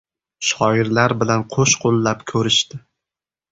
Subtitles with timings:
[0.47, 2.83] Shoirlar bilan qo‘shqo‘llab ko‘rishdi.